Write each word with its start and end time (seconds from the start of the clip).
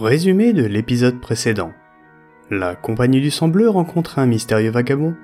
Résumé 0.00 0.52
de 0.52 0.64
l'épisode 0.64 1.18
précédent. 1.18 1.72
La 2.52 2.76
compagnie 2.76 3.20
du 3.20 3.32
sang 3.32 3.50
rencontre 3.66 4.20
un 4.20 4.26
mystérieux 4.26 4.70
vagabond 4.70 5.16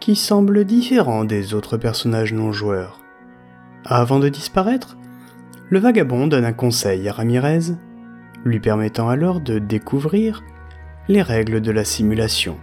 qui 0.00 0.16
semble 0.16 0.64
différent 0.64 1.26
des 1.26 1.52
autres 1.52 1.76
personnages 1.76 2.32
non 2.32 2.50
joueurs. 2.50 2.98
Avant 3.84 4.18
de 4.18 4.30
disparaître, 4.30 4.96
le 5.68 5.80
vagabond 5.80 6.28
donne 6.28 6.46
un 6.46 6.54
conseil 6.54 7.06
à 7.10 7.12
Ramirez, 7.12 7.74
lui 8.46 8.58
permettant 8.58 9.10
alors 9.10 9.40
de 9.40 9.58
découvrir 9.58 10.42
les 11.08 11.20
règles 11.20 11.60
de 11.60 11.70
la 11.70 11.84
simulation. 11.84 12.56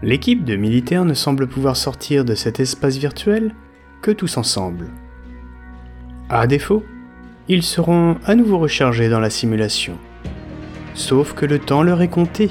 L'équipe 0.00 0.42
de 0.42 0.56
militaires 0.56 1.04
ne 1.04 1.12
semble 1.12 1.48
pouvoir 1.48 1.76
sortir 1.76 2.24
de 2.24 2.34
cet 2.34 2.60
espace 2.60 2.96
virtuel 2.96 3.54
que 4.00 4.10
tous 4.10 4.38
ensemble. 4.38 4.86
À 6.30 6.46
défaut, 6.46 6.82
ils 7.46 7.62
seront 7.62 8.16
à 8.24 8.34
nouveau 8.34 8.56
rechargés 8.56 9.10
dans 9.10 9.20
la 9.20 9.28
simulation. 9.28 9.98
Sauf 10.94 11.34
que 11.34 11.44
le 11.44 11.58
temps 11.58 11.82
leur 11.82 12.02
est 12.02 12.08
compté. 12.08 12.50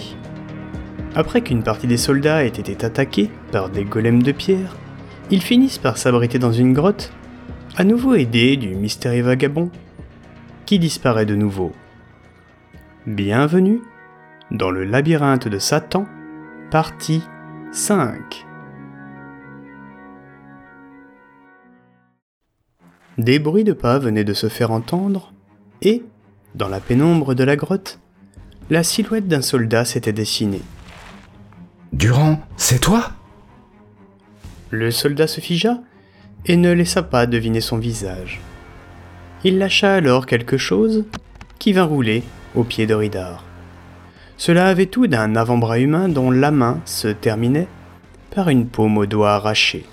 Après 1.16 1.42
qu'une 1.42 1.64
partie 1.64 1.88
des 1.88 1.98
soldats 1.98 2.44
ait 2.44 2.50
été 2.50 2.86
attaqués 2.86 3.30
par 3.54 3.70
des 3.70 3.86
golems 3.86 4.22
de 4.22 4.34
pierre, 4.34 4.76
ils 5.32 5.42
finissent 5.42 5.78
par 5.78 5.98
s'abriter 5.98 6.40
dans 6.40 6.52
une 6.52 6.74
grotte, 6.74 7.14
à 7.78 7.86
nouveau 7.86 8.16
aidés 8.16 8.58
du 8.58 8.76
mystérieux 8.76 9.24
vagabond, 9.24 9.72
qui 10.66 10.78
disparaît 10.78 11.26
de 11.26 11.36
nouveau. 11.36 11.72
Bienvenue 13.08 13.82
dans 14.52 14.72
le 14.72 14.84
labyrinthe 14.84 15.48
de 15.48 15.58
Satan, 15.58 16.06
partie 16.70 17.24
5. 17.72 18.46
Des 23.18 23.40
bruits 23.40 23.64
de 23.64 23.74
pas 23.74 24.00
venaient 24.00 24.24
de 24.26 24.34
se 24.34 24.50
faire 24.50 24.72
entendre, 24.72 25.32
et, 25.82 26.04
dans 26.56 26.68
la 26.68 26.82
pénombre 26.82 27.36
de 27.36 27.44
la 27.44 27.56
grotte, 27.56 28.00
la 28.70 28.84
silhouette 28.84 29.28
d'un 29.28 29.42
soldat 29.42 29.86
s'était 29.86 30.14
dessinée. 30.14 30.62
Durand, 31.92 32.40
c'est 32.58 32.80
toi? 32.80 33.12
Le 34.70 34.90
soldat 34.90 35.28
se 35.28 35.42
figea 35.42 35.80
et 36.46 36.58
ne 36.58 36.72
laissa 36.72 37.04
pas 37.04 37.26
deviner 37.26 37.62
son 37.62 37.78
visage. 37.78 38.42
Il 39.44 39.58
lâcha 39.58 39.94
alors 39.94 40.26
quelque 40.26 40.58
chose 40.58 41.06
qui 41.60 41.74
vint 41.74 41.84
rouler 41.84 42.24
au 42.56 42.64
pied 42.64 42.88
de 42.88 42.94
Ridar. 42.94 43.44
Cela 44.38 44.68
avait 44.68 44.88
tout 44.88 45.08
d'un 45.08 45.36
avant-bras 45.36 45.80
humain 45.80 46.10
dont 46.10 46.32
la 46.32 46.52
main 46.52 46.82
se 46.86 47.08
terminait 47.08 47.68
par 48.32 48.50
une 48.50 48.68
paume 48.68 48.98
au 48.98 49.06
doigt 49.06 49.36
arraché. 49.36 49.86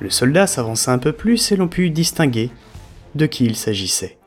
Le 0.00 0.10
soldat 0.10 0.46
s'avança 0.46 0.92
un 0.92 0.98
peu 0.98 1.12
plus 1.12 1.52
et 1.52 1.56
l'on 1.56 1.68
put 1.68 1.90
distinguer 1.90 2.50
de 3.14 3.26
qui 3.26 3.44
il 3.44 3.56
s'agissait. 3.56 4.18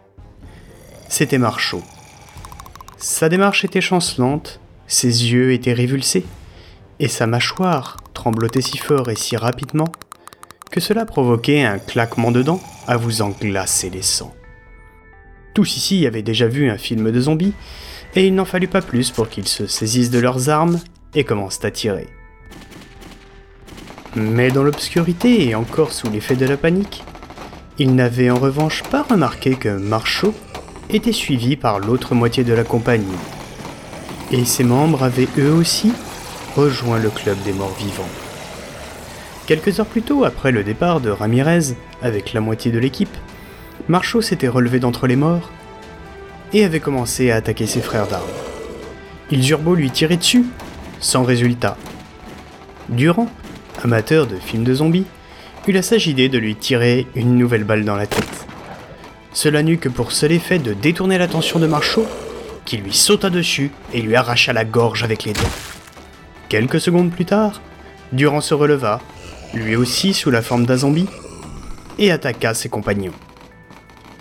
C'était 1.10 1.38
Marchaud. 1.38 1.84
Sa 2.98 3.28
démarche 3.28 3.66
était 3.66 3.82
chancelante, 3.82 4.62
ses 4.88 5.32
yeux 5.32 5.52
étaient 5.52 5.74
révulsés, 5.74 6.26
et 7.00 7.10
sa 7.10 7.28
mâchoire 7.28 7.98
tremblotait 8.14 8.62
si 8.62 8.78
fort 8.78 9.10
et 9.10 9.16
si 9.16 9.36
rapidement 9.36 9.92
que 10.72 10.80
cela 10.80 11.06
provoquait 11.06 11.64
un 11.64 11.78
claquement 11.78 12.32
de 12.32 12.42
dents 12.42 12.62
à 12.88 12.98
vous 12.98 13.22
en 13.22 13.30
glacer 13.30 13.90
les 13.90 14.02
sangs. 14.02 14.34
Tous 15.54 15.78
ici 15.78 16.06
avaient 16.06 16.22
déjà 16.22 16.48
vu 16.48 16.70
un 16.70 16.78
film 16.78 17.12
de 17.12 17.20
zombies, 17.20 17.54
et 18.16 18.28
il 18.28 18.36
n'en 18.36 18.46
fallut 18.46 18.68
pas 18.68 18.82
plus 18.82 19.12
pour 19.12 19.30
qu'ils 19.30 19.48
se 19.48 19.68
saisissent 19.68 20.10
de 20.10 20.20
leurs 20.20 20.50
armes 20.50 20.80
et 21.14 21.24
commencent 21.24 21.64
à 21.64 21.72
tirer. 21.72 22.08
Mais 24.16 24.52
dans 24.52 24.64
l'obscurité 24.64 25.50
et 25.50 25.56
encore 25.56 25.92
sous 25.92 26.10
l'effet 26.10 26.38
de 26.38 26.46
la 26.46 26.56
panique, 26.56 27.04
il 27.78 27.94
n'avait 27.94 28.30
en 28.30 28.40
revanche 28.40 28.84
pas 28.84 29.04
remarqué 29.04 29.56
que 29.56 29.70
Marchaud 29.70 30.34
était 30.90 31.12
suivi 31.12 31.56
par 31.56 31.80
l'autre 31.80 32.16
moitié 32.16 32.44
de 32.44 32.54
la 32.54 32.64
compagnie. 32.64 33.06
Et 34.32 34.46
ses 34.46 34.64
membres 34.64 35.04
avaient 35.04 35.28
eux 35.38 35.52
aussi 35.52 35.92
rejoint 36.56 37.00
le 37.00 37.10
club 37.10 37.38
des 37.44 37.54
morts 37.54 37.76
vivants. 37.78 38.10
Quelques 39.46 39.80
heures 39.80 39.86
plus 39.86 40.02
tôt, 40.02 40.24
après 40.24 40.52
le 40.52 40.64
départ 40.64 41.02
de 41.02 41.10
Ramirez 41.10 41.76
avec 42.02 42.34
la 42.34 42.42
moitié 42.42 42.72
de 42.72 42.80
l'équipe, 42.80 43.16
Marchaud 43.88 44.22
s'était 44.22 44.48
relevé 44.48 44.80
d'entre 44.80 45.06
les 45.06 45.16
morts 45.16 45.52
et 46.54 46.64
avait 46.64 46.80
commencé 46.80 47.30
à 47.30 47.36
attaquer 47.36 47.68
ses 47.68 47.82
frères 47.82 48.08
d'armes. 48.08 48.24
Ils 49.32 49.48
eurent 49.50 49.60
beau 49.60 49.76
lui 49.76 49.92
tirer 49.92 50.18
dessus, 50.18 50.46
sans 51.00 51.24
résultat. 51.24 51.78
Durand, 52.90 53.30
amateur 53.84 54.28
de 54.28 54.38
films 54.38 54.64
de 54.64 54.74
zombies, 54.74 55.06
eut 55.68 55.72
la 55.72 55.82
sage 55.82 56.08
idée 56.08 56.30
de 56.30 56.38
lui 56.38 56.56
tirer 56.56 57.08
une 57.16 57.38
nouvelle 57.38 57.64
balle 57.64 57.86
dans 57.86 57.96
la 57.96 58.08
tête. 58.08 58.25
Cela 59.36 59.64
n'eut 59.64 59.78
que 59.78 59.90
pour 59.90 60.14
seul 60.14 60.32
effet 60.32 60.60
de 60.60 60.74
détourner 60.74 61.18
l'attention 61.18 61.60
de 61.60 61.68
Marchaud, 61.68 62.08
qui 62.64 62.78
lui 62.78 62.94
sauta 62.94 63.30
dessus 63.30 63.70
et 63.94 64.02
lui 64.02 64.16
arracha 64.16 64.54
la 64.54 64.64
gorge 64.64 65.04
avec 65.04 65.26
les 65.26 65.34
dents. 65.34 65.42
Quelques 66.48 66.80
secondes 66.80 67.12
plus 67.12 67.26
tard, 67.26 67.62
Durand 68.14 68.40
se 68.40 68.54
releva, 68.54 69.02
lui 69.54 69.76
aussi 69.76 70.14
sous 70.14 70.32
la 70.32 70.42
forme 70.42 70.66
d'un 70.66 70.78
zombie, 70.78 71.10
et 72.00 72.12
attaqua 72.12 72.54
ses 72.54 72.70
compagnons. 72.70 73.12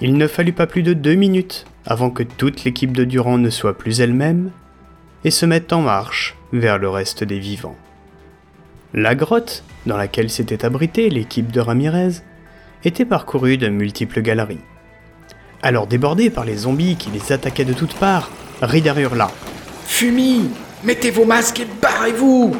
Il 0.00 0.16
ne 0.16 0.26
fallut 0.26 0.52
pas 0.52 0.66
plus 0.66 0.82
de 0.82 0.94
deux 0.94 1.14
minutes 1.14 1.64
avant 1.86 2.10
que 2.10 2.24
toute 2.24 2.64
l'équipe 2.64 2.92
de 2.92 3.04
Durand 3.04 3.38
ne 3.38 3.50
soit 3.50 3.78
plus 3.78 4.00
elle-même 4.00 4.50
et 5.22 5.30
se 5.30 5.46
mette 5.46 5.72
en 5.72 5.80
marche 5.80 6.34
vers 6.52 6.76
le 6.76 6.88
reste 6.88 7.22
des 7.22 7.38
vivants. 7.38 7.76
La 8.92 9.14
grotte, 9.14 9.62
dans 9.86 9.96
laquelle 9.96 10.28
s'était 10.28 10.64
abritée 10.64 11.08
l'équipe 11.08 11.52
de 11.52 11.60
Ramirez, 11.60 12.14
était 12.82 13.04
parcourue 13.04 13.58
de 13.58 13.68
multiples 13.68 14.20
galeries. 14.20 14.58
Alors 15.64 15.86
débordés 15.86 16.28
par 16.28 16.44
les 16.44 16.58
zombies 16.58 16.96
qui 16.96 17.08
les 17.08 17.32
attaquaient 17.32 17.64
de 17.64 17.72
toutes 17.72 17.94
parts, 17.94 18.30
Ridar 18.60 18.98
hurla. 18.98 19.30
Fumi 19.86 20.50
Mettez 20.84 21.10
vos 21.10 21.24
masques 21.24 21.60
et 21.60 21.66
barrez-vous 21.80 22.54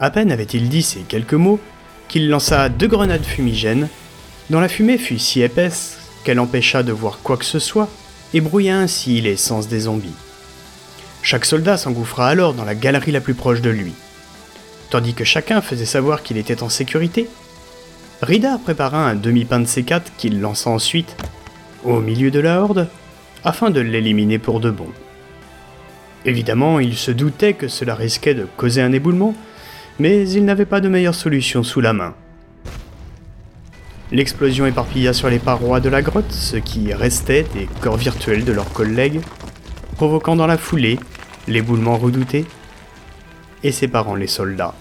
À 0.00 0.08
peine 0.08 0.32
avait-il 0.32 0.70
dit 0.70 0.80
ces 0.80 1.00
quelques 1.00 1.34
mots 1.34 1.60
qu'il 2.08 2.30
lança 2.30 2.70
deux 2.70 2.86
grenades 2.86 3.22
fumigènes, 3.22 3.90
dont 4.48 4.60
la 4.60 4.68
fumée 4.68 4.96
fut 4.96 5.18
si 5.18 5.42
épaisse 5.42 5.98
qu'elle 6.24 6.40
empêcha 6.40 6.82
de 6.82 6.90
voir 6.90 7.18
quoi 7.22 7.36
que 7.36 7.44
ce 7.44 7.58
soit 7.58 7.90
et 8.32 8.40
brouilla 8.40 8.78
ainsi 8.78 9.20
les 9.20 9.36
sens 9.36 9.68
des 9.68 9.80
zombies. 9.80 10.16
Chaque 11.20 11.44
soldat 11.44 11.76
s'engouffra 11.76 12.30
alors 12.30 12.54
dans 12.54 12.64
la 12.64 12.74
galerie 12.74 13.12
la 13.12 13.20
plus 13.20 13.34
proche 13.34 13.60
de 13.60 13.68
lui. 13.68 13.92
Tandis 14.88 15.12
que 15.12 15.24
chacun 15.24 15.60
faisait 15.60 15.84
savoir 15.84 16.22
qu'il 16.22 16.38
était 16.38 16.62
en 16.62 16.70
sécurité, 16.70 17.28
Rida 18.22 18.56
prépara 18.56 19.06
un 19.06 19.16
demi-pain 19.16 19.60
de 19.60 19.66
C4 19.66 20.00
qu'il 20.16 20.40
lança 20.40 20.70
ensuite 20.70 21.14
au 21.84 22.00
milieu 22.00 22.30
de 22.30 22.40
la 22.40 22.60
horde 22.60 22.88
afin 23.44 23.70
de 23.70 23.80
l'éliminer 23.80 24.38
pour 24.38 24.60
de 24.60 24.70
bon. 24.70 24.88
Évidemment, 26.24 26.80
il 26.80 26.96
se 26.96 27.10
doutait 27.10 27.54
que 27.54 27.68
cela 27.68 27.94
risquait 27.94 28.34
de 28.34 28.46
causer 28.56 28.82
un 28.82 28.92
éboulement, 28.92 29.34
mais 29.98 30.28
il 30.28 30.44
n'avait 30.44 30.66
pas 30.66 30.80
de 30.80 30.88
meilleure 30.88 31.14
solution 31.14 31.62
sous 31.62 31.80
la 31.80 31.92
main. 31.92 32.14
L'explosion 34.10 34.66
éparpilla 34.66 35.12
sur 35.12 35.28
les 35.28 35.38
parois 35.38 35.80
de 35.80 35.88
la 35.88 36.02
grotte 36.02 36.32
ce 36.32 36.56
qui 36.56 36.92
restait 36.94 37.44
des 37.54 37.68
corps 37.80 37.96
virtuels 37.96 38.44
de 38.44 38.52
leurs 38.52 38.72
collègues, 38.72 39.20
provoquant 39.96 40.34
dans 40.34 40.46
la 40.46 40.56
foulée 40.56 40.98
l'éboulement 41.46 41.96
redouté 41.96 42.46
et 43.62 43.72
séparant 43.72 44.14
les 44.14 44.26
soldats. 44.26 44.74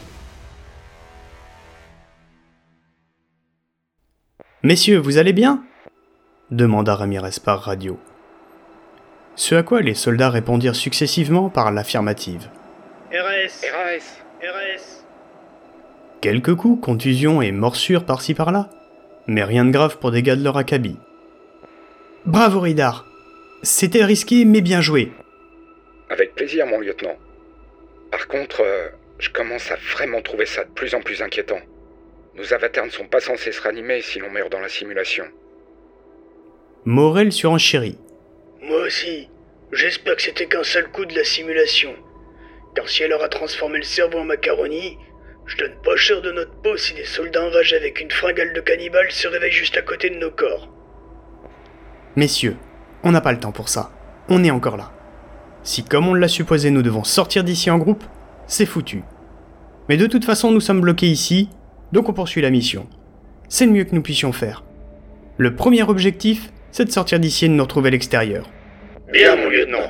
Messieurs, 4.64 4.98
vous 4.98 5.18
allez 5.18 5.34
bien? 5.34 5.64
Demanda 6.52 6.96
Ramirez 6.96 7.42
par 7.44 7.62
radio. 7.62 8.00
Ce 9.36 9.54
à 9.54 9.64
quoi 9.64 9.82
les 9.82 9.94
soldats 9.94 10.30
répondirent 10.30 10.76
successivement 10.76 11.50
par 11.50 11.72
l'affirmative. 11.72 12.50
RS 13.12 13.66
RAS 13.74 14.22
RS 14.42 15.04
Quelques 16.22 16.56
coups, 16.56 16.82
contusions 16.84 17.42
et 17.42 17.52
morsures 17.52 18.06
par-ci 18.06 18.34
par-là, 18.34 18.70
mais 19.28 19.44
rien 19.44 19.66
de 19.66 19.72
grave 19.72 19.98
pour 19.98 20.12
des 20.12 20.24
gars 20.24 20.36
de 20.38 20.44
leur 20.44 20.58
acabit. 20.58 20.98
Bravo 22.26 22.62
Ridar 22.62 23.06
C'était 23.62 24.06
risqué 24.06 24.46
mais 24.46 24.62
bien 24.62 24.80
joué. 24.80 25.12
Avec 26.10 26.34
plaisir, 26.34 26.66
mon 26.66 26.80
lieutenant. 26.80 27.16
Par 28.10 28.28
contre, 28.28 28.62
euh, 28.62 28.88
je 29.20 29.30
commence 29.30 29.70
à 29.70 29.76
vraiment 29.94 30.22
trouver 30.22 30.46
ça 30.46 30.64
de 30.64 30.70
plus 30.70 30.96
en 30.96 31.02
plus 31.02 31.22
inquiétant. 31.22 31.60
Nos 32.36 32.54
avatars 32.54 32.86
ne 32.86 32.92
sont 32.92 33.08
pas 33.08 33.20
censés 33.20 33.52
se 33.52 33.62
ranimer 33.62 34.02
si 34.02 34.20
l'on 34.20 34.32
meurt 34.32 34.50
dans 34.52 34.62
la 34.62 34.70
simulation. 34.70 35.26
Morel 36.90 37.34
surenchérit. 37.34 37.98
Moi 38.62 38.80
aussi. 38.86 39.28
J'espère 39.74 40.16
que 40.16 40.22
c'était 40.22 40.46
qu'un 40.46 40.64
seul 40.64 40.88
coup 40.88 41.04
de 41.04 41.14
la 41.14 41.26
simulation. 41.26 41.94
Car 42.76 42.88
si 42.88 43.04
elle 43.04 43.12
aura 43.12 43.28
transformé 43.28 43.80
le 43.80 43.84
cerveau 43.84 44.20
en 44.20 44.24
macaroni, 44.24 44.98
je 45.48 45.58
donne 45.58 45.76
pas 45.84 45.98
cher 45.98 46.22
de 46.22 46.32
notre 46.32 46.54
peau 46.62 46.78
si 46.78 46.94
des 46.94 47.04
soldats 47.04 47.46
enragés 47.46 47.76
avec 47.76 48.00
une 48.00 48.10
fringale 48.10 48.54
de 48.54 48.62
cannibale 48.62 49.12
se 49.12 49.28
réveillent 49.28 49.52
juste 49.52 49.76
à 49.76 49.82
côté 49.82 50.10
de 50.10 50.16
nos 50.16 50.32
corps. 50.32 50.70
Messieurs, 52.16 52.56
on 53.04 53.12
n'a 53.12 53.20
pas 53.20 53.34
le 53.34 53.40
temps 53.42 53.52
pour 53.52 53.68
ça. 53.68 53.92
On 54.30 54.46
est 54.46 54.50
encore 54.50 54.78
là. 54.78 54.94
Si 55.64 55.84
comme 55.84 56.08
on 56.08 56.14
l'a 56.14 56.30
supposé 56.30 56.72
nous 56.72 56.84
devons 56.84 57.04
sortir 57.04 57.44
d'ici 57.44 57.70
en 57.70 57.80
groupe, 57.80 58.06
c'est 58.48 58.66
foutu. 58.66 59.04
Mais 59.90 59.98
de 59.98 60.08
toute 60.08 60.24
façon 60.24 60.52
nous 60.52 60.62
sommes 60.62 60.80
bloqués 60.80 61.08
ici, 61.08 61.50
donc 61.92 62.08
on 62.08 62.14
poursuit 62.14 62.42
la 62.42 62.50
mission. 62.50 62.88
C'est 63.50 63.66
le 63.66 63.74
mieux 63.74 63.84
que 63.84 63.94
nous 63.94 64.02
puissions 64.02 64.32
faire. 64.32 64.64
Le 65.36 65.54
premier 65.54 65.84
objectif, 65.84 66.50
c'est 66.78 66.86
de 66.86 66.92
sortir 66.92 67.20
d'ici 67.20 67.46
et 67.46 67.48
de 67.48 67.56
nous 67.56 67.64
retrouver 67.64 67.88
à 67.88 67.92
l'extérieur. 67.92 68.48
Bien, 69.12 69.36
mon 69.36 69.50
lieutenant. 69.50 69.90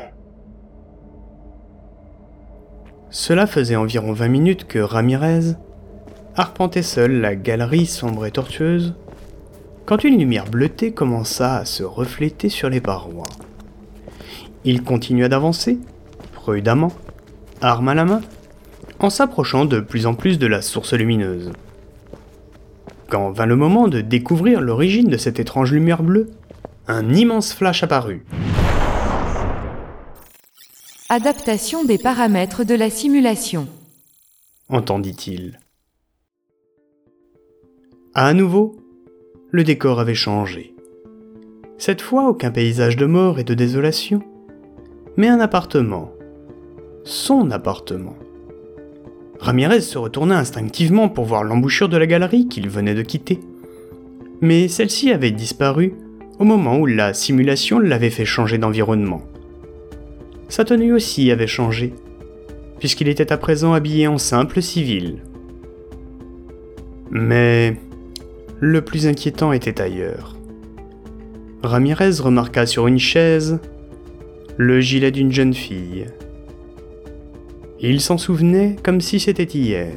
Cela 3.09 3.45
faisait 3.45 3.75
environ 3.75 4.13
20 4.13 4.27
minutes 4.29 4.67
que 4.67 4.79
Ramirez 4.79 5.55
arpentait 6.37 6.83
seul 6.83 7.19
la 7.19 7.35
galerie 7.35 7.87
sombre 7.87 8.25
et 8.25 8.31
tortueuse 8.31 8.95
quand 9.85 10.05
une 10.05 10.17
lumière 10.17 10.45
bleutée 10.45 10.93
commença 10.93 11.57
à 11.57 11.65
se 11.65 11.83
refléter 11.83 12.47
sur 12.47 12.69
les 12.69 12.79
parois. 12.79 13.25
Il 14.63 14.81
continua 14.81 15.27
d'avancer, 15.27 15.79
prudemment, 16.31 16.93
arme 17.59 17.89
à 17.89 17.95
la 17.95 18.05
main, 18.05 18.21
en 18.99 19.09
s'approchant 19.09 19.65
de 19.65 19.81
plus 19.81 20.05
en 20.05 20.13
plus 20.13 20.39
de 20.39 20.47
la 20.47 20.61
source 20.61 20.93
lumineuse. 20.93 21.51
Quand 23.09 23.31
vint 23.31 23.45
le 23.45 23.57
moment 23.57 23.89
de 23.89 23.99
découvrir 23.99 24.61
l'origine 24.61 25.09
de 25.09 25.17
cette 25.17 25.41
étrange 25.41 25.73
lumière 25.73 26.01
bleue, 26.01 26.29
un 26.87 27.13
immense 27.13 27.53
flash 27.53 27.83
apparut. 27.83 28.25
Adaptation 31.09 31.83
des 31.83 31.97
paramètres 31.97 32.63
de 32.63 32.75
la 32.75 32.89
simulation. 32.89 33.67
entendit-il. 34.69 35.59
À 38.13 38.33
nouveau, 38.33 38.77
le 39.51 39.63
décor 39.63 39.99
avait 39.99 40.15
changé. 40.15 40.75
Cette 41.77 42.01
fois, 42.01 42.29
aucun 42.29 42.51
paysage 42.51 42.95
de 42.95 43.05
mort 43.05 43.37
et 43.37 43.43
de 43.43 43.53
désolation, 43.53 44.23
mais 45.17 45.27
un 45.27 45.39
appartement. 45.39 46.11
Son 47.03 47.51
appartement. 47.51 48.15
Ramirez 49.39 49.81
se 49.81 49.97
retourna 49.97 50.39
instinctivement 50.39 51.09
pour 51.09 51.25
voir 51.25 51.43
l'embouchure 51.43 51.89
de 51.89 51.97
la 51.97 52.07
galerie 52.07 52.47
qu'il 52.47 52.69
venait 52.69 52.95
de 52.95 53.03
quitter. 53.03 53.39
Mais 54.41 54.67
celle-ci 54.67 55.11
avait 55.11 55.31
disparu 55.31 55.93
au 56.39 56.43
moment 56.43 56.77
où 56.77 56.85
la 56.85 57.13
simulation 57.13 57.79
l'avait 57.79 58.09
fait 58.09 58.25
changer 58.25 58.57
d'environnement. 58.57 59.21
Sa 60.49 60.63
tenue 60.63 60.93
aussi 60.93 61.31
avait 61.31 61.47
changé, 61.47 61.93
puisqu'il 62.79 63.07
était 63.07 63.33
à 63.33 63.37
présent 63.37 63.73
habillé 63.73 64.07
en 64.07 64.17
simple 64.17 64.61
civil. 64.61 65.17
Mais 67.11 67.77
le 68.59 68.81
plus 68.81 69.07
inquiétant 69.07 69.51
était 69.51 69.81
ailleurs. 69.81 70.35
Ramirez 71.63 72.19
remarqua 72.19 72.65
sur 72.65 72.87
une 72.87 72.99
chaise 72.99 73.59
le 74.57 74.79
gilet 74.79 75.11
d'une 75.11 75.31
jeune 75.31 75.53
fille. 75.53 76.05
Il 77.79 78.01
s'en 78.01 78.17
souvenait 78.17 78.75
comme 78.83 79.01
si 79.01 79.19
c'était 79.19 79.43
hier. 79.43 79.93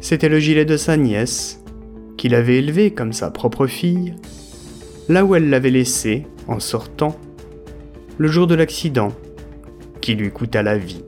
C'était 0.00 0.28
le 0.28 0.38
gilet 0.38 0.64
de 0.64 0.76
sa 0.76 0.96
nièce, 0.96 1.60
qu'il 2.16 2.34
avait 2.34 2.58
élevé 2.58 2.92
comme 2.92 3.12
sa 3.12 3.30
propre 3.30 3.66
fille, 3.66 4.14
là 5.08 5.24
où 5.24 5.34
elle 5.34 5.48
l'avait 5.48 5.70
laissé 5.70 6.26
en 6.46 6.60
sortant 6.60 7.16
le 8.18 8.28
jour 8.28 8.46
de 8.46 8.54
l'accident 8.54 9.12
qui 10.00 10.14
lui 10.14 10.30
coûta 10.30 10.62
la 10.62 10.76
vie. 10.76 11.04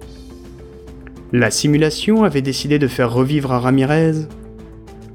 La 1.32 1.50
simulation 1.50 2.24
avait 2.24 2.42
décidé 2.42 2.78
de 2.78 2.88
faire 2.88 3.12
revivre 3.12 3.52
à 3.52 3.60
Ramirez 3.60 4.26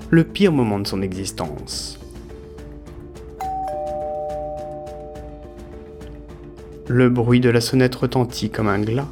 le 0.10 0.24
pire 0.24 0.52
moment 0.52 0.80
de 0.80 0.88
son 0.88 1.02
existence. 1.02 2.00
Le 6.88 7.10
bruit 7.10 7.40
de 7.40 7.50
la 7.50 7.62
sonnette 7.62 7.96
retentit 7.96 8.50
comme 8.52 8.68
un 8.68 8.80
glas, 8.80 9.10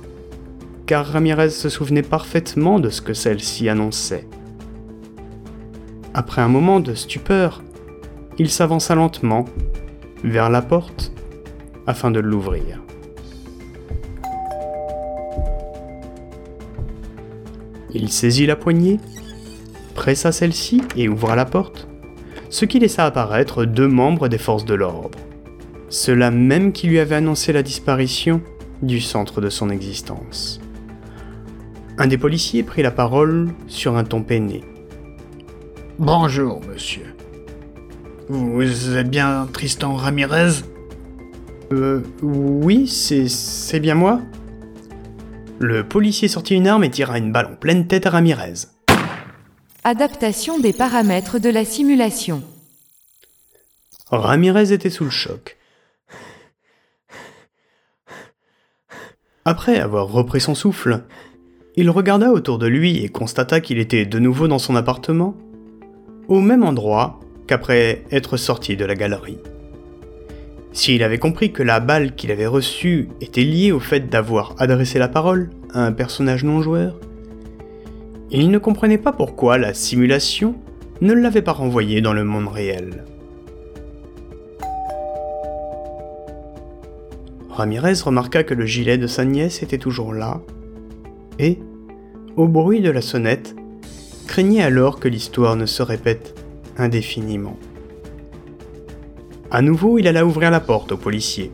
car 0.85 1.07
Ramirez 1.07 1.49
se 1.49 1.69
souvenait 1.69 2.03
parfaitement 2.03 2.79
de 2.79 2.89
ce 2.89 3.01
que 3.01 3.13
celle-ci 3.13 3.67
annonçait. 3.67 4.27
Après 6.13 6.41
un 6.41 6.47
moment 6.47 6.79
de 6.79 6.93
stupeur, 6.93 7.63
il 8.39 8.49
s'avança 8.49 8.95
lentement 8.95 9.45
vers 10.23 10.49
la 10.49 10.61
porte 10.61 11.11
afin 11.85 12.11
de 12.11 12.19
l'ouvrir. 12.19 12.81
Il 17.93 18.09
saisit 18.09 18.47
la 18.47 18.55
poignée, 18.55 18.99
pressa 19.93 20.31
celle-ci 20.31 20.81
et 20.95 21.07
ouvra 21.07 21.35
la 21.35 21.45
porte, 21.45 21.87
ce 22.49 22.65
qui 22.65 22.79
laissa 22.79 23.05
apparaître 23.05 23.65
deux 23.65 23.87
membres 23.87 24.27
des 24.27 24.39
forces 24.39 24.65
de 24.65 24.73
l'ordre. 24.73 25.19
Ceux-là 25.89 26.31
même 26.31 26.71
qui 26.71 26.87
lui 26.87 26.99
avaient 26.99 27.15
annoncé 27.15 27.53
la 27.53 27.61
disparition 27.61 28.41
du 28.81 28.99
centre 28.99 29.41
de 29.41 29.49
son 29.49 29.69
existence. 29.69 30.59
Un 31.99 32.07
des 32.07 32.17
policiers 32.17 32.63
prit 32.63 32.81
la 32.81 32.89
parole 32.89 33.49
sur 33.67 33.95
un 33.95 34.03
ton 34.03 34.23
peiné. 34.23 34.63
Bonjour, 35.99 36.59
monsieur. 36.67 37.13
Vous 38.29 38.95
êtes 38.95 39.09
bien 39.09 39.47
Tristan 39.51 39.95
Ramirez 39.95 40.63
Euh, 41.71 42.01
oui, 42.21 42.87
c'est, 42.87 43.27
c'est 43.27 43.79
bien 43.79 43.95
moi 43.95 44.21
Le 45.59 45.83
policier 45.87 46.27
sortit 46.27 46.55
une 46.55 46.67
arme 46.67 46.83
et 46.83 46.89
tira 46.89 47.17
une 47.17 47.31
balle 47.31 47.47
en 47.47 47.55
pleine 47.55 47.87
tête 47.87 48.05
à 48.05 48.11
Ramirez. 48.11 48.67
Adaptation 49.83 50.59
des 50.59 50.71
paramètres 50.71 51.39
de 51.39 51.49
la 51.49 51.65
simulation. 51.65 52.43
Ramirez 54.09 54.71
était 54.71 54.89
sous 54.89 55.03
le 55.03 55.09
choc. 55.09 55.57
Après 59.43 59.79
avoir 59.79 60.07
repris 60.07 60.39
son 60.39 60.55
souffle, 60.55 61.03
il 61.75 61.89
regarda 61.89 62.31
autour 62.31 62.59
de 62.59 62.67
lui 62.67 63.03
et 63.03 63.09
constata 63.09 63.59
qu'il 63.59 63.79
était 63.79 64.05
de 64.05 64.19
nouveau 64.19 64.47
dans 64.47 64.59
son 64.59 64.77
appartement, 64.77 65.35
au 66.29 66.39
même 66.39 66.63
endroit 66.63 67.19
qu'après 67.47 68.03
être 68.11 68.37
sorti 68.37 68.75
de 68.77 68.85
la 68.85 68.95
galerie. 68.95 69.39
S'il 70.71 71.03
avait 71.03 71.19
compris 71.19 71.51
que 71.51 71.61
la 71.61 71.79
balle 71.79 72.15
qu'il 72.15 72.31
avait 72.31 72.47
reçue 72.47 73.09
était 73.21 73.43
liée 73.43 73.71
au 73.71 73.79
fait 73.79 74.09
d'avoir 74.09 74.55
adressé 74.57 74.97
la 74.97 75.07
parole 75.07 75.51
à 75.71 75.85
un 75.85 75.91
personnage 75.91 76.43
non-joueur, 76.43 76.99
il 78.31 78.49
ne 78.49 78.57
comprenait 78.57 78.97
pas 78.97 79.11
pourquoi 79.11 79.59
la 79.59 79.75
simulation 79.75 80.55
ne 81.01 81.13
l'avait 81.13 81.43
pas 81.43 81.51
renvoyé 81.51 82.01
dans 82.01 82.13
le 82.13 82.23
monde 82.23 82.47
réel. 82.47 83.03
Ramirez 87.51 88.01
remarqua 88.03 88.43
que 88.43 88.55
le 88.55 88.65
gilet 88.65 88.97
de 88.97 89.05
sa 89.05 89.25
nièce 89.25 89.61
était 89.61 89.77
toujours 89.77 90.11
là, 90.11 90.41
et, 91.37 91.59
au 92.35 92.47
bruit 92.47 92.81
de 92.81 92.89
la 92.89 93.01
sonnette, 93.01 93.55
craignait 94.25 94.63
alors 94.63 94.99
que 94.99 95.07
l'histoire 95.07 95.55
ne 95.55 95.67
se 95.67 95.83
répète 95.83 96.33
indéfiniment. 96.77 97.57
À 99.51 99.61
nouveau, 99.61 99.99
il 99.99 100.07
alla 100.07 100.25
ouvrir 100.25 100.49
la 100.51 100.59
porte 100.59 100.91
au 100.91 100.97
policier. 100.97 101.51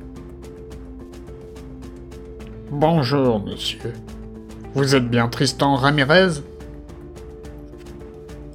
Bonjour, 2.71 3.43
monsieur. 3.43 3.93
Vous 4.75 4.95
êtes 4.95 5.09
bien 5.09 5.27
Tristan 5.27 5.75
Ramirez? 5.75 6.41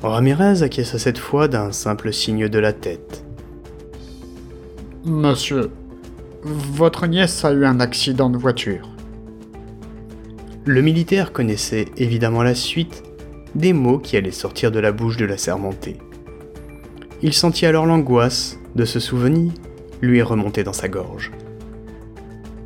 Ramirez 0.03 0.63
acquiesça 0.63 0.99
cette 0.99 1.19
fois 1.19 1.49
d'un 1.49 1.73
simple 1.73 2.13
signe 2.13 2.49
de 2.49 2.59
la 2.59 2.73
tête. 2.73 3.25
Monsieur, 5.05 5.71
votre 6.43 7.07
nièce 7.07 7.45
a 7.45 7.53
eu 7.53 7.65
un 7.65 7.81
accident 7.81 8.31
de 8.31 8.39
voiture. 8.39 8.89
Le 10.65 10.81
militaire 10.81 11.33
connaissait 11.33 11.87
évidemment 11.97 12.43
la 12.43 12.55
suite 12.55 13.03
des 13.55 13.73
mots 13.73 13.99
qui 13.99 14.17
allaient 14.17 14.31
sortir 14.31 14.71
de 14.71 14.79
la 14.79 14.93
bouche 14.93 15.17
de 15.17 15.27
la 15.27 15.37
sermentée. 15.37 15.99
Il 17.23 17.33
sentit 17.33 17.67
alors 17.67 17.87
l'angoisse 17.87 18.59
de 18.75 18.85
ce 18.85 19.01
souvenir 19.01 19.53
lui 20.01 20.23
remonter 20.23 20.65
dans 20.65 20.73
sa 20.73 20.89
gorge. 20.89 21.33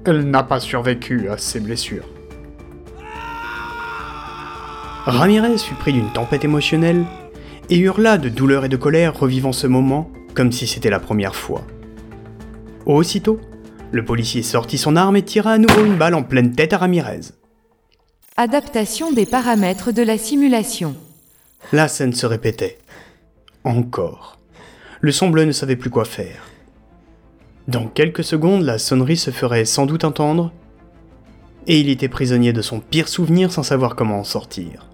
Elle 0.05 0.31
n'a 0.31 0.43
pas 0.43 0.61
survécu 0.61 1.28
à 1.28 1.38
ses 1.38 1.61
blessures. 1.61 2.09
Ramirez 5.05 5.59
fut 5.59 5.75
pris 5.75 5.93
d'une 5.93 6.12
tempête 6.12 6.45
émotionnelle 6.45 7.05
et 7.71 7.78
hurla 7.78 8.19
de 8.19 8.28
douleur 8.28 8.64
et 8.64 8.69
de 8.69 8.76
colère 8.76 9.19
revivant 9.19 9.52
ce 9.52 9.67
moment 9.67 10.11
comme 10.35 10.52
si 10.52 10.67
c'était 10.67 10.90
la 10.90 11.00
première 11.00 11.35
fois. 11.35 11.62
Aussitôt, 12.87 13.40
le 13.90 14.05
policier 14.05 14.43
sortit 14.43 14.78
son 14.78 14.97
arme 14.97 15.17
et 15.17 15.23
tira 15.23 15.52
à 15.52 15.59
nouveau 15.59 15.85
une 15.85 15.97
balle 15.97 16.14
en 16.14 16.23
pleine 16.23 16.55
tête 16.55 16.73
à 16.73 16.78
Ramirez. 16.78 17.33
Adaptation 18.37 19.12
des 19.12 19.26
paramètres 19.26 19.93
de 19.93 20.02
la 20.02 20.17
simulation. 20.17 20.95
La 21.73 21.88
scène 21.88 22.12
se 22.12 22.26
répétait. 22.26 22.78
Encore. 23.64 24.38
Le 25.00 25.12
son 25.12 25.31
bleu 25.31 25.45
ne 25.45 25.52
savait 25.52 25.76
plus 25.76 25.90
quoi 25.90 26.05
faire. 26.05 26.49
Dans 27.69 27.87
quelques 27.87 28.25
secondes, 28.25 28.62
la 28.62 28.78
sonnerie 28.78 29.17
se 29.17 29.31
ferait 29.31 29.64
sans 29.64 29.87
doute 29.87 30.05
entendre, 30.05 30.52
et 31.69 31.78
il 31.78 31.88
était 31.88 32.09
prisonnier 32.09 32.52
de 32.52 32.62
son 32.62 32.81
pire 32.81 33.09
souvenir 33.09 33.52
sans 33.52 33.62
savoir 33.62 33.95
comment 33.95 34.19
en 34.19 34.25
sortir. 34.25 34.87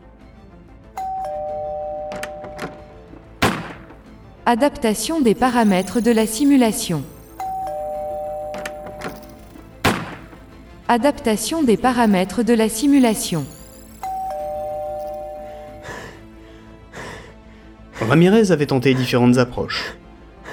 Adaptation 4.44 5.22
des 5.22 5.34
paramètres 5.34 6.00
de 6.00 6.10
la 6.10 6.26
simulation. 6.26 7.02
Adaptation 10.88 11.62
des 11.62 11.78
paramètres 11.78 12.42
de 12.42 12.52
la 12.52 12.68
simulation. 12.68 13.46
Ramirez 18.08 18.52
avait 18.52 18.66
tenté 18.66 18.92
différentes 18.92 19.38
approches. 19.38 19.96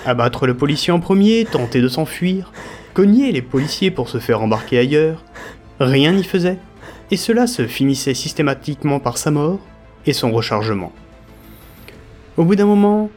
Abattre 0.05 0.47
le 0.47 0.55
policier 0.55 0.93
en 0.93 1.01
premier, 1.01 1.45
tenter 1.45 1.81
de 1.81 1.89
s'enfuir, 1.89 2.53
cogner 2.93 3.31
les 3.33 3.41
policiers 3.41 3.91
pour 3.91 4.07
se 4.07 4.19
faire 4.19 4.41
embarquer 4.41 4.79
ailleurs, 4.79 5.23
rien 5.79 6.13
n'y 6.13 6.23
faisait, 6.23 6.59
et 7.11 7.17
cela 7.17 7.47
se 7.47 7.67
finissait 7.67 8.13
systématiquement 8.13 8.99
par 9.01 9.17
sa 9.17 9.31
mort 9.31 9.59
et 10.05 10.13
son 10.13 10.31
rechargement. 10.31 10.93
Au 12.37 12.45
bout 12.45 12.55
d'un 12.55 12.65
moment, 12.65 13.09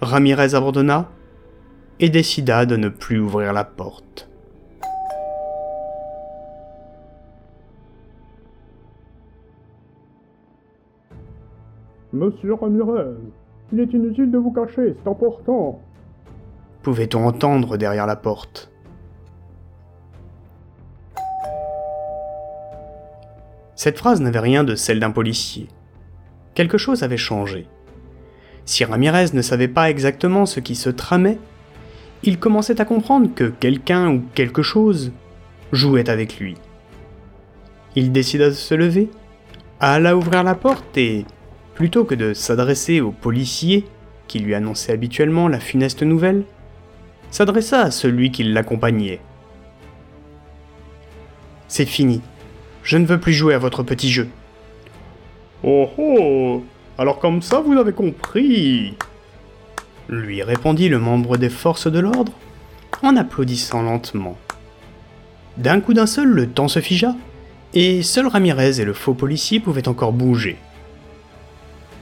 Ramirez 0.00 0.54
abandonna 0.54 1.08
et 2.00 2.08
décida 2.08 2.66
de 2.66 2.76
ne 2.76 2.88
plus 2.88 3.20
ouvrir 3.20 3.52
la 3.52 3.64
porte. 3.64 4.28
Monsieur 12.12 12.54
Ramirez, 12.54 13.14
il 13.72 13.80
est 13.80 13.92
inutile 13.92 14.30
de 14.30 14.38
vous 14.38 14.52
cacher, 14.52 14.94
c'est 15.02 15.08
important. 15.08 15.80
Pouvait-on 16.82 17.26
entendre 17.26 17.76
derrière 17.76 18.06
la 18.06 18.16
porte? 18.16 18.70
Cette 23.74 23.98
phrase 23.98 24.20
n'avait 24.20 24.38
rien 24.40 24.64
de 24.64 24.74
celle 24.74 25.00
d'un 25.00 25.10
policier. 25.10 25.68
Quelque 26.54 26.78
chose 26.78 27.02
avait 27.02 27.16
changé. 27.16 27.66
Si 28.64 28.84
Ramirez 28.84 29.26
ne 29.34 29.42
savait 29.42 29.68
pas 29.68 29.88
exactement 29.88 30.46
ce 30.46 30.60
qui 30.60 30.74
se 30.74 30.90
tramait, 30.90 31.38
il 32.22 32.38
commençait 32.38 32.80
à 32.80 32.84
comprendre 32.84 33.32
que 33.32 33.44
quelqu'un 33.44 34.10
ou 34.10 34.22
quelque 34.34 34.62
chose 34.62 35.12
jouait 35.72 36.10
avec 36.10 36.40
lui. 36.40 36.56
Il 37.94 38.12
décida 38.12 38.46
de 38.46 38.54
se 38.54 38.74
lever, 38.74 39.10
alla 39.78 40.16
ouvrir 40.16 40.42
la 40.42 40.54
porte 40.54 40.96
et, 40.96 41.24
plutôt 41.78 42.04
que 42.04 42.16
de 42.16 42.34
s'adresser 42.34 43.00
au 43.00 43.12
policier 43.12 43.86
qui 44.26 44.40
lui 44.40 44.56
annonçait 44.56 44.90
habituellement 44.90 45.46
la 45.46 45.60
funeste 45.60 46.02
nouvelle, 46.02 46.42
s'adressa 47.30 47.82
à 47.82 47.90
celui 47.92 48.32
qui 48.32 48.42
l'accompagnait. 48.42 49.20
C'est 51.68 51.86
fini. 51.86 52.20
Je 52.82 52.96
ne 52.96 53.06
veux 53.06 53.20
plus 53.20 53.32
jouer 53.32 53.54
à 53.54 53.60
votre 53.60 53.84
petit 53.84 54.10
jeu. 54.10 54.26
Oh 55.62 55.88
oh 55.98 56.64
Alors 56.98 57.20
comme 57.20 57.42
ça, 57.42 57.60
vous 57.60 57.74
avez 57.74 57.92
compris 57.92 58.96
lui 60.08 60.42
répondit 60.42 60.88
le 60.88 60.98
membre 60.98 61.36
des 61.36 61.48
forces 61.48 61.86
de 61.86 62.00
l'ordre 62.00 62.32
en 63.02 63.14
applaudissant 63.14 63.82
lentement. 63.82 64.36
D'un 65.58 65.80
coup 65.80 65.94
d'un 65.94 66.06
seul, 66.06 66.26
le 66.26 66.48
temps 66.48 66.66
se 66.66 66.80
figea, 66.80 67.14
et 67.72 68.02
seul 68.02 68.26
Ramirez 68.26 68.80
et 68.80 68.84
le 68.84 68.94
faux 68.94 69.14
policier 69.14 69.60
pouvaient 69.60 69.86
encore 69.86 70.12
bouger. 70.12 70.58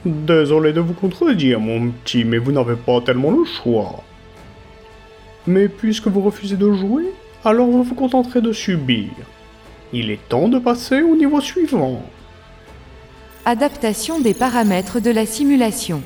Désolé 0.07 0.71
de 0.71 0.79
vous 0.79 0.93
contredire, 0.93 1.59
mon 1.59 1.89
petit, 1.89 2.23
mais 2.23 2.37
vous 2.37 2.53
n'avez 2.53 2.77
pas 2.77 3.01
tellement 3.01 3.31
le 3.31 3.43
choix. 3.43 4.03
Mais 5.45 5.67
puisque 5.67 6.07
vous 6.07 6.21
refusez 6.21 6.55
de 6.55 6.71
jouer, 6.71 7.11
alors 7.43 7.67
vous 7.67 7.83
vous 7.83 7.95
contenterez 7.95 8.39
de 8.39 8.53
subir. 8.53 9.09
Il 9.91 10.09
est 10.09 10.29
temps 10.29 10.47
de 10.47 10.59
passer 10.59 11.01
au 11.01 11.17
niveau 11.17 11.41
suivant. 11.41 12.01
Adaptation 13.43 14.21
des 14.21 14.33
paramètres 14.33 15.01
de 15.01 15.11
la 15.11 15.25
simulation. 15.25 16.01